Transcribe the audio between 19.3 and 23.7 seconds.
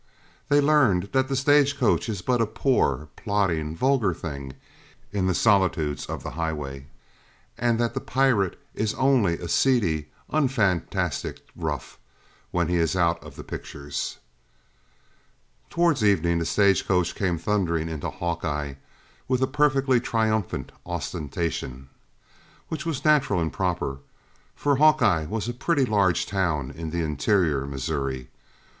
a perfectly triumphant ostentation which was natural and